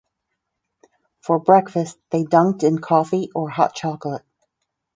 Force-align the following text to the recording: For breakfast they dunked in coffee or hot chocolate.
For 1.21 1.37
breakfast 1.37 1.99
they 2.09 2.23
dunked 2.23 2.63
in 2.63 2.79
coffee 2.79 3.29
or 3.35 3.51
hot 3.51 3.75
chocolate. 3.75 4.25